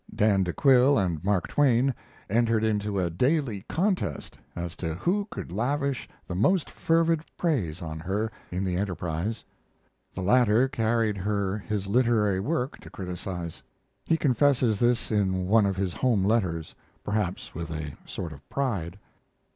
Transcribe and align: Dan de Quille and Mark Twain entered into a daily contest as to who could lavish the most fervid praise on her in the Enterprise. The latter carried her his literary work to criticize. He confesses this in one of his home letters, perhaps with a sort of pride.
Dan 0.15 0.41
de 0.43 0.51
Quille 0.51 0.97
and 0.97 1.23
Mark 1.23 1.45
Twain 1.47 1.93
entered 2.27 2.63
into 2.63 2.97
a 2.99 3.11
daily 3.11 3.63
contest 3.69 4.35
as 4.55 4.75
to 4.77 4.95
who 4.95 5.27
could 5.29 5.51
lavish 5.51 6.09
the 6.27 6.33
most 6.33 6.71
fervid 6.71 7.21
praise 7.37 7.83
on 7.83 7.99
her 7.99 8.31
in 8.49 8.65
the 8.65 8.77
Enterprise. 8.77 9.45
The 10.15 10.21
latter 10.23 10.67
carried 10.67 11.17
her 11.17 11.55
his 11.59 11.85
literary 11.85 12.39
work 12.39 12.79
to 12.79 12.89
criticize. 12.89 13.61
He 14.03 14.17
confesses 14.17 14.79
this 14.79 15.11
in 15.11 15.45
one 15.45 15.67
of 15.67 15.77
his 15.77 15.93
home 15.93 16.23
letters, 16.25 16.73
perhaps 17.03 17.53
with 17.53 17.69
a 17.69 17.93
sort 18.03 18.33
of 18.33 18.49
pride. 18.49 18.97